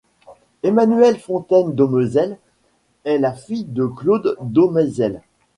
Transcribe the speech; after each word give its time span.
Emmanuelle 0.63 1.19
Fontaine-Domeizel 1.19 2.39
est 3.05 3.19
la 3.19 3.33
fille 3.33 3.65
de 3.65 3.85
Claude 3.85 4.35
Domeizel. 4.41 5.21